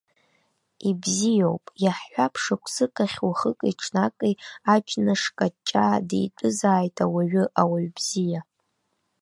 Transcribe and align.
Ибзиоуп, 0.89 1.65
иаҳҳәап, 1.83 2.33
шықәсык 2.43 2.95
ахь 3.05 3.19
уахыки-ҽнаки 3.27 4.35
аџьныш-қаҷаа 4.73 6.05
дитәызааит 6.07 6.97
ауаҩы, 7.05 7.43
ауаҩ 7.61 7.87
бзиа. 7.95 8.41